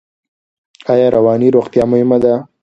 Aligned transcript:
ایا 0.91 1.07
رواني 1.15 1.47
روغتیا 1.55 1.83
مهمه 1.91 2.17
ده؟ 2.23 2.33